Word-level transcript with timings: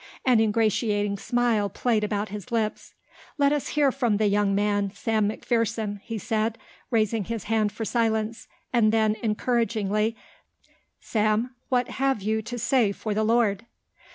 An 0.25 0.39
ingratiating 0.39 1.15
smile 1.19 1.69
played 1.69 2.03
about 2.03 2.29
his 2.29 2.51
lips. 2.51 2.95
"Let 3.37 3.53
us 3.53 3.67
hear 3.77 3.91
from 3.91 4.17
the 4.17 4.25
young 4.25 4.55
man, 4.55 4.89
Sam 4.95 5.29
McPherson," 5.29 5.99
he 6.01 6.17
said, 6.17 6.57
raising 6.89 7.25
his 7.25 7.43
hand 7.43 7.71
for 7.71 7.85
silence, 7.85 8.47
and, 8.73 8.91
then, 8.91 9.15
encouragingly, 9.21 10.15
"Sam, 10.99 11.53
what 11.69 11.87
have 11.87 12.23
you 12.23 12.41
to 12.41 12.57
say 12.57 12.91
for 12.91 13.13
the 13.13 13.23
Lord?" 13.23 13.67